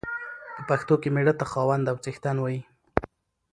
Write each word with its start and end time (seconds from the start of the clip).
په 0.55 0.61
پښتو 0.69 0.93
کې 1.01 1.09
مېړه 1.15 1.33
ته 1.39 1.45
خاوند 1.51 1.83
او 1.91 1.95
څښتن 2.03 2.37
وايي. 2.39 2.61